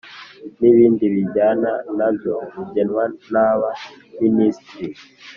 [0.59, 3.03] n ibindi bijyana na byo bugenwa
[3.33, 3.69] naba
[4.21, 4.97] minisitiri